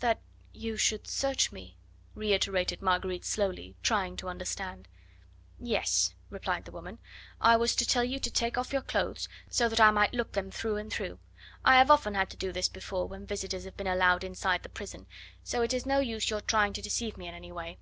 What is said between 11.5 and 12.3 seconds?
I have often had